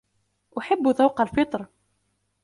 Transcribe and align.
أحبّ 0.57 0.87
ذوق 0.87 1.21
الفطر. 1.21 1.65